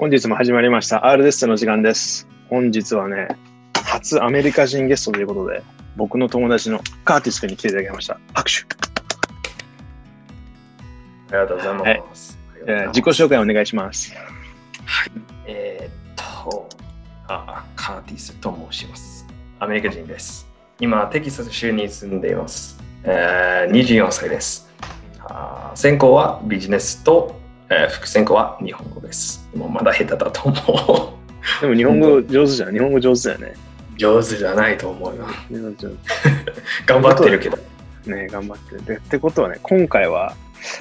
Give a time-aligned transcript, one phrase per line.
[0.00, 2.26] 本日も始まりました R デストの時間です。
[2.48, 3.36] 本日はね、
[3.74, 5.62] 初アメリカ人ゲストということで、
[5.94, 8.18] 僕の友達のカーティス君に来ていただきました。
[8.32, 8.60] 拍手。
[11.28, 12.38] ありがとうございます。
[12.66, 14.14] えー自己紹介お願いします。
[15.46, 16.66] えーっと
[17.28, 19.26] あ、カーティスと申します。
[19.58, 20.48] アメリカ人です。
[20.80, 22.82] 今、テキサス州に住んでいます。
[23.04, 24.66] えー、24歳です。
[25.18, 27.38] あー専攻はビジネスと、
[27.70, 29.48] えー副専攻は日本語です。
[29.54, 31.60] もうまだ下手だと思う。
[31.60, 32.72] でも日本語上手じゃん。
[32.72, 33.54] 日本語上手だよね。
[33.96, 35.24] 上手じゃないと思うよ。
[36.86, 37.58] 頑張ってるけど。
[38.04, 38.84] 手ね頑張ってる。
[38.84, 40.34] でってことはね、今回は、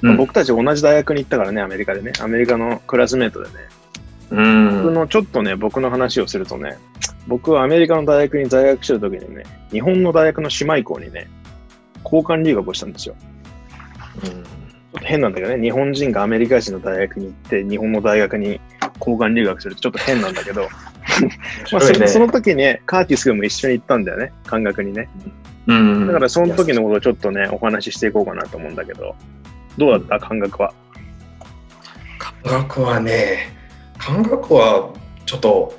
[0.00, 2.12] うん僕たち同じ大学に行ったからね、アメリカでね。
[2.20, 3.54] アメリカのクラスメートでね。
[4.30, 6.78] うん僕のちょっとね、僕の話をするとね、
[7.26, 11.28] 僕はアメリカの大学に在学してる時にね、日本の大学の姉妹校にね、
[12.04, 13.16] 交換留学をしたんですよ。
[14.24, 14.65] ちょっと
[15.06, 18.60] 変なんだけどね、日本人がアメリカ人の大学に行って、日本の大学に
[18.98, 20.68] 交換留学するとちょっと変なんだけど、
[21.72, 22.06] まあそね。
[22.08, 25.08] その時ね、カーティス君も一緒に行ったんだよね、感覚にね。
[25.66, 26.06] うん。
[26.06, 29.14] だからその時のことをちょっとね、お話ししていこうかなと思うんだけど、
[29.78, 30.26] どうだった？
[30.26, 30.72] 感覚は？
[32.42, 33.52] 感覚はね、
[33.98, 34.90] 感覚は
[35.24, 35.74] ちょっと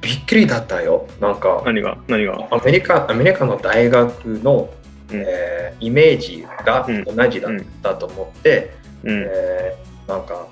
[0.00, 1.06] びっくりだったよ。
[1.20, 1.98] なんか、何が？
[2.08, 2.46] 何が？
[2.50, 4.79] アメリカアメリカの大学の、うん
[5.12, 9.24] えーイメージが同じだったと思って、うん。
[9.28, 10.46] えーなんか、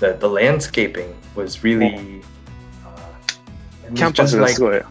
[0.00, 2.20] the, the landscaping was really、
[3.94, 4.64] キャンパスがすい。
[4.64, 4.78] ごい。
[4.78, 4.84] うん。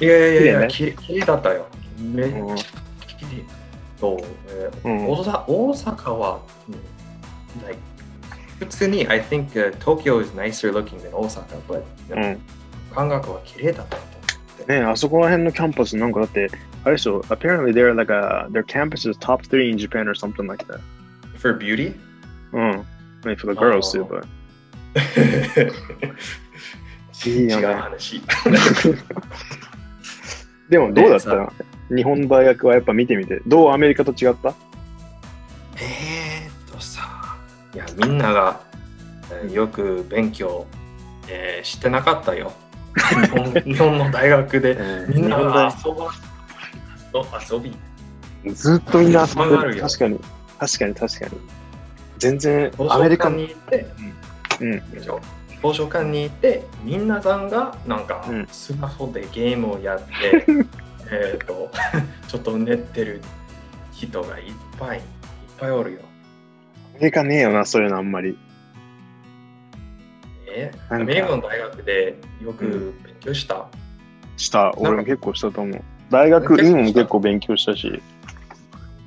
[0.00, 1.66] いやいやいや、綺きれだったよ。
[1.98, 2.64] めっうんちゃ
[3.18, 3.44] 綺麗。
[4.00, 6.74] と、えーうん大阪は、うん
[7.66, 7.78] like
[8.58, 12.40] 普通に、I think、uh, Tokyo is nicer looking than 大阪、but、うん。
[12.94, 13.96] 感覚は綺麗だった。
[14.68, 16.50] ねあそこら辺のキャンパスなんかだって、
[16.84, 20.80] あれでしょ、apparently they're like a, their campus is top three in Japan or something like that.
[21.38, 21.94] For beauty?
[22.52, 22.84] うん。
[23.22, 24.26] Maybe for the girls too, but.
[27.26, 28.22] いいよね違う話。
[30.68, 31.52] でもどうだった
[31.94, 33.40] 日本の大学はやっぱ見てみて。
[33.46, 34.54] どうアメリカと違った
[35.76, 37.36] えーっとさ、
[37.74, 38.60] いや、みんなが
[39.30, 40.66] えーよく勉強、
[41.28, 42.52] えーしてなかったよ。
[42.96, 44.78] 日本 日本の大学で
[45.08, 46.12] みんな遊ば
[47.50, 47.76] 遊び。
[48.44, 49.50] 大ずっとみんな遊んでる。
[49.50, 50.20] まああるよ確かに。
[50.58, 51.32] 確かに確かに。
[52.18, 53.36] 全然アメリカの。
[53.36, 53.86] に行って、
[54.60, 54.82] うん。
[55.72, 60.44] 図書館に行って、みんなさんがなんかうんスマホでゲームをやって、
[61.10, 61.70] えーっと、
[62.28, 63.22] ちょっと寝てる
[63.92, 64.44] 人がいっ
[64.78, 65.04] ぱいいっ
[65.58, 66.00] ぱいおるよ。
[66.96, 68.38] アメリカねえよな、そういうのあんまり。
[70.54, 73.66] えなんかアメリカの大学でよく勉強した、
[74.36, 74.72] した。
[74.76, 75.82] 俺も結構したと思う。
[76.10, 78.00] 大学院も結構勉強したし、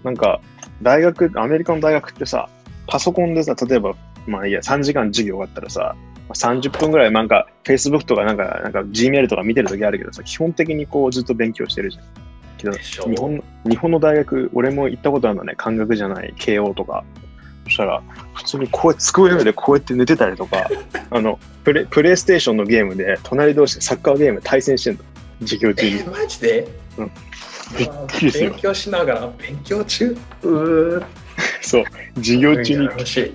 [0.03, 0.41] なんか、
[0.81, 2.49] 大学、アメリカの大学ってさ、
[2.87, 5.95] パソコンでさ、例えば、まあいいや、3時間授業があったらさ、
[6.27, 12.03] まあ30分ぐらいなんか、Facebook とかなんか、なんか Gmail とか見てるときあるけどさ、基本的にこうずっと勉強してるじゃん。
[12.57, 17.03] けど日本の日本の大学、俺も行ったことあるのね、感覚じゃない、慶応とか。
[17.67, 18.01] そしたら、
[18.33, 20.69] 普通にこうやって机の上でこうやって寝てたりとか、
[21.11, 25.01] あのプレ、プレイステーションのゲームで、隣同士でサッカーゲーム対戦してんの。
[25.41, 26.03] 授業中にえ。
[26.03, 26.67] マジで、
[26.97, 27.11] うん
[27.77, 30.17] びっくりする勉強しながら勉強中？
[30.43, 30.47] う
[30.99, 31.05] ー
[31.61, 31.83] そう、
[32.15, 32.87] 授業中に。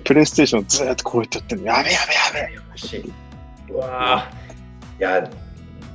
[0.03, 1.65] プレイステーションずーっとこうやってやってんの。
[1.65, 1.99] やべや
[2.33, 2.55] べやべ。
[2.55, 3.13] 楽しい。
[3.69, 4.31] うわあ。
[4.99, 5.29] いや、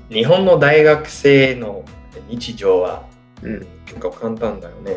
[0.09, 1.85] 日本の大学生の
[2.29, 3.03] 日常は、
[3.43, 4.97] うん結構簡単だよね。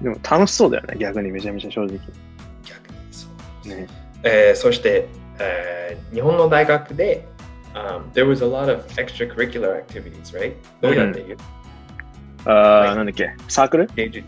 [0.00, 1.98] でも楽しそうだよね、逆にめちゃめちゃ正直。
[3.63, 3.75] 逆にそう。
[3.81, 3.87] ね、
[4.23, 5.07] えーそして、
[5.39, 7.27] えー日本の大学で、
[7.73, 10.53] um, there was a lot of extracurricular activities, right?
[10.81, 11.39] どうやって言う、
[12.45, 14.27] あはいー、なんだっけ、サークル芸術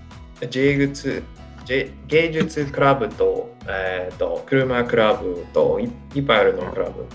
[0.50, 1.24] 芸術
[1.66, 7.06] 芸芸術クラブと,、えー、と車クラブといいっぱいあるのクラブ。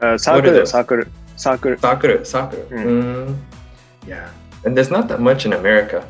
[0.00, 0.70] あーサークルだ What よ、 is it?
[0.70, 1.08] サークル。
[1.36, 1.78] サークル。
[1.78, 2.76] サークル、サークル。
[2.76, 2.90] うう
[3.30, 3.36] ん。
[4.06, 4.28] Yeah.
[4.66, 6.02] And there's not that much in America.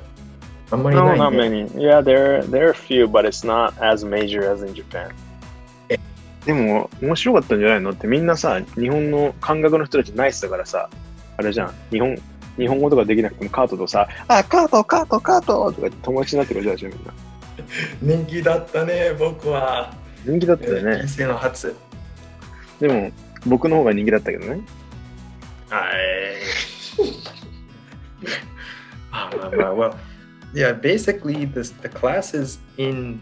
[0.70, 1.38] あんまり No, ない、 not ね。
[1.38, 1.70] many.
[1.74, 5.10] Yeah, there, there are a few, but it's not as major as in Japan.
[6.43, 10.89] えでも、面白かったんじゃないのってみんなさ、日本の感覚の人たちナイスだからさ、
[11.37, 12.17] あれじゃん、日本、
[12.57, 17.13] 日本語とかできなくてもカートとさ、あ、カート、カート、カートとか友達になってくるじゃん、みんな。
[18.01, 19.93] 人気だったね、僕は。
[20.25, 21.07] 人気だったよね人。
[21.07, 21.75] 生の初。
[22.79, 23.11] でも、
[23.45, 24.61] 僕の方が人気だったけどね。
[25.69, 25.93] はい。
[29.11, 29.95] ま あまあまあ、well,
[30.53, 33.19] yeah, basically this, the classes in,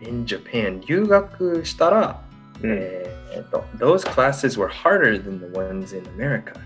[0.00, 2.25] in Japan 留学したら、うん。
[2.62, 6.52] えーっと those classes were harder than the ones in America.
[6.54, 6.60] ア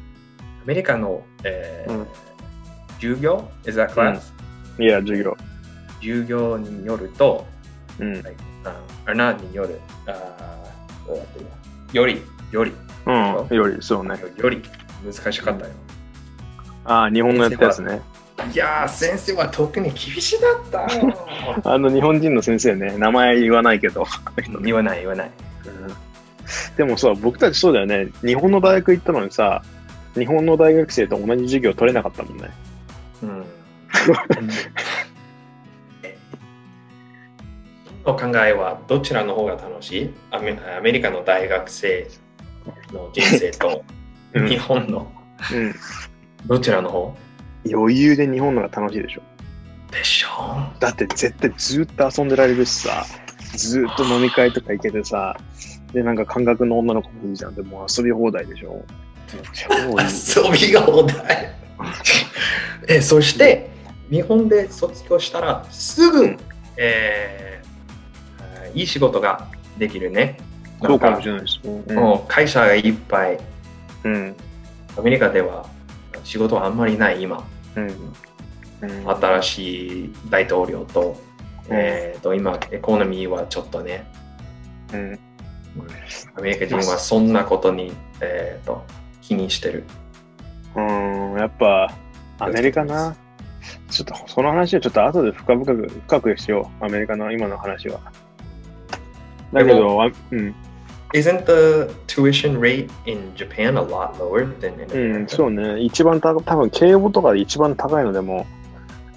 [0.66, 2.06] メリカの、えーうん
[3.00, 4.20] 授業？Is that class?、
[4.78, 5.36] いや、授業。
[6.02, 7.46] 授業によると、
[7.98, 8.22] うん。
[8.22, 8.34] like,
[8.64, 10.12] ああなによる、あ
[11.06, 11.38] どうやって
[11.92, 12.22] 言うのより、
[12.52, 12.72] より、
[13.06, 13.56] うん。
[13.56, 14.22] より、そうね。
[14.36, 14.62] より
[15.02, 15.72] 難しかったよ。
[16.84, 18.02] ああ、日本のやったやつね。
[18.52, 20.38] いやー、先生は特に厳し
[20.70, 21.14] だったよ。
[21.64, 24.06] あの日本人の先生ね、名前言わないけど。
[24.62, 25.30] 言わない言わない。
[26.70, 28.08] う んでもさ、僕たちそうだよね。
[28.24, 29.62] 日本の大学行ったのにさ、
[30.14, 32.50] 日本の大学生と同じ授業取れなかったもんね。
[33.22, 33.44] うん。
[38.04, 40.10] の考えはどちらの方が楽しい？
[40.30, 42.08] アメアメリカの大学生
[42.92, 43.84] の人生と
[44.34, 45.10] うん日本の
[45.52, 45.74] うん。
[46.46, 47.16] どちらの方？
[47.70, 49.22] 余裕で日本のが楽しいでしょ。
[49.90, 53.04] でしょだって絶対ずっと遊んでられるしさ、
[53.56, 55.36] ずっと飲み会とか行けてさ、
[55.92, 57.54] で、なんか感覚の女の子もいいじゃん。
[57.54, 58.84] でもう遊び放題でしょ。
[59.32, 61.54] 遊びが放題
[62.88, 63.70] えそして
[64.10, 66.38] 日本で卒業したらすぐ、うん
[66.76, 67.50] えー
[68.74, 69.48] いい仕事が
[69.78, 70.38] できるね。
[70.82, 71.60] そうかもしれないです。
[71.64, 73.38] うんもう会社がいっぱい
[74.04, 74.36] うん。
[74.96, 75.66] アメリカでは
[76.24, 77.44] 仕事はあんまりない今。
[77.76, 77.86] うん。
[78.82, 79.10] うん。
[79.10, 81.16] 新しい大統領と、
[81.68, 84.06] うんえー、と今、エコノミーはちょっとね、
[84.92, 85.18] うん。
[86.36, 88.84] アメリカ人はそんなことに、えー、と
[89.22, 89.84] 気にしてる。
[90.76, 91.92] うん、やっぱ、
[92.38, 93.16] アメリカな。
[93.90, 96.84] ちょっと、その話はちょっと後で深々く、深くしよう。
[96.84, 98.00] アメリカの今の話は。
[99.52, 100.54] だけでど、あうん、
[101.12, 104.80] Isn't the tuition rate in Japan a lot lower than in
[105.16, 105.28] うん、America?
[105.28, 105.80] そうね。
[105.80, 108.46] 一番高、多分敬語とかで一番高いのでも、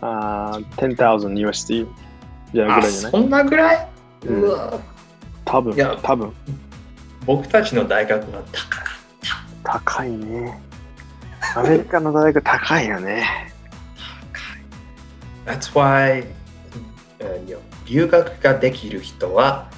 [0.02, 1.88] あー10,000 USD
[2.54, 3.12] じゃあぐあ、らいじゃない？
[3.12, 3.88] そんなぐらい、
[4.26, 4.80] ううんわ
[5.54, 6.34] 多分いや、多分。
[7.28, 10.60] 僕たちの大学は高かっ高いね。
[11.56, 13.54] アメリカの大学高いよね。
[15.46, 15.54] た。
[15.54, 16.26] That's why、
[17.20, 19.70] うんいや留学ができる人は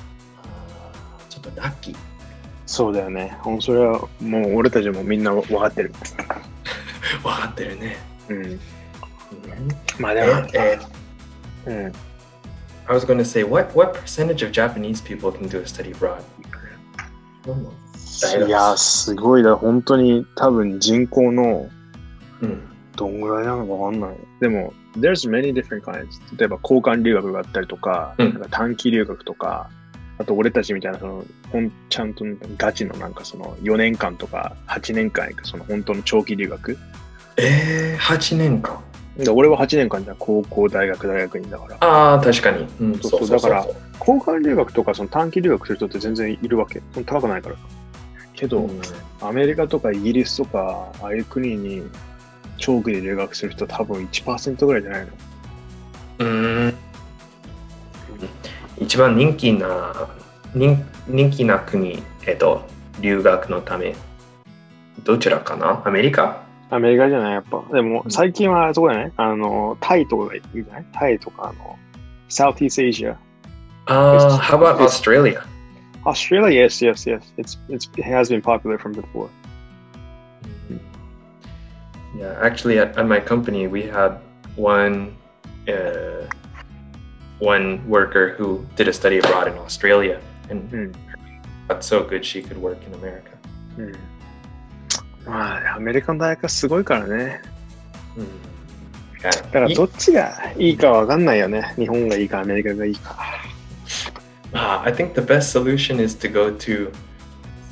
[1.29, 1.95] ちょっとラッキー。
[2.65, 3.37] そうだよね。
[3.59, 5.91] それはもう俺たちもみんな分かってる。
[7.21, 7.97] 分かってるね。
[8.29, 8.45] うん。
[8.45, 8.59] うん
[9.99, 10.79] まあでも、え
[11.65, 11.93] えうん。
[12.87, 16.21] I was going to say, what what percentage of Japanese people can do a study abroad?
[18.47, 19.55] いや、すごいだ。
[19.55, 21.69] 本当に多分人口の
[22.41, 22.61] うん。
[22.95, 24.17] どんぐらいなのかわかんない。
[24.39, 26.19] でも、there's many different kinds.
[26.37, 29.69] 例えば交換留学があったりとか、うんなんか短期留学とか、
[30.17, 32.23] あと俺たちみたいなその、ほんちゃんと
[32.57, 36.77] ガチのなんかその4年間とか8年間その本当の長期留学。
[37.37, 38.81] えー、8年間。
[39.17, 41.77] で俺は8年間じゃん高校、大学、大学院だから。
[41.79, 42.67] ああ、確かに。
[42.81, 43.65] うん、そうそうだから
[43.99, 46.81] 交換留学とかその短期留学する人って全然いるわけ。
[46.93, 47.55] その高くないから。
[48.33, 48.81] けど、うん
[49.21, 51.83] アメリカとかイギリスとか、ああいう国に
[52.57, 55.11] 長期で留学する人多分1%ぐらいじゃないの。
[56.19, 56.73] うん。
[58.77, 60.09] 一番人気な、
[60.53, 62.67] 人人気な国、えっと、
[62.99, 63.95] 留学のため、
[65.03, 65.81] どちらかな？
[65.85, 66.44] アメリカ？
[66.70, 67.62] アメリカじゃないやっぱ。
[67.72, 69.12] でもうん最近はあそこだね。
[69.16, 71.76] あの、タイとかがいいんじゃないタイとか、あの、
[72.28, 73.16] Southeast Asia。
[73.86, 75.42] ああ、how about Australia?
[76.04, 77.20] Australia, yes, yes, yes.
[77.36, 79.28] It's, it's, it has been popular from before.
[82.16, 84.18] Yeah, actually, at, at my company, we had
[84.56, 85.16] one
[85.68, 86.26] uh,
[87.38, 90.20] one worker who did a study abroad in Australia,
[90.50, 90.92] and Hmm.
[91.68, 93.30] that's so good she could work in America.
[93.78, 93.92] うん。
[95.25, 97.41] まあ、アメリカの大学はすごいからね。
[98.15, 98.45] Yeah.
[99.31, 101.73] だからどっちがいいかわかんないよね。
[101.77, 103.15] 日本がいいか、アメリカがいいか。
[104.53, 106.91] Ah, I think the best solution is to go to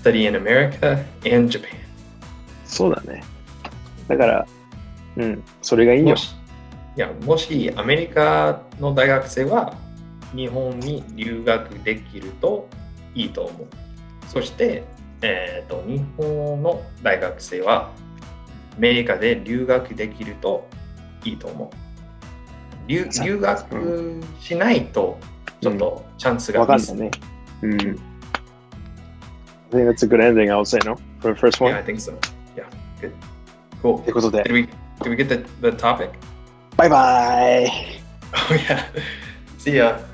[0.02, 1.78] study in America and Japan.
[2.66, 3.24] そうだね。
[4.08, 4.48] だから、
[5.18, 6.16] うん、それがいいよ
[6.96, 9.76] いやもしアメリカの大学生は
[10.36, 12.68] 日本に留学できると
[13.16, 13.68] いいと思う。
[14.28, 14.84] そして、
[15.26, 17.92] えー、と日本の大学生は
[18.76, 20.68] アメリカで留学できると
[21.24, 21.70] いいと思う。
[22.88, 25.18] 留さ留学しないと
[25.62, 27.12] ちょっとチャンスがミスわかんないね。
[27.62, 27.80] うん。
[29.72, 30.98] I think that's a good ending, I would say, no?
[31.22, 31.72] For the first one?
[31.72, 32.14] Yeah, I think so.
[32.56, 32.66] Yeah,
[33.00, 33.14] good.
[33.82, 34.04] Cool.
[34.04, 36.10] ということで Did、we did we get the, the topic?
[36.76, 37.66] バイバイ
[38.34, 38.78] Oh yeah.
[39.58, 40.13] See ya.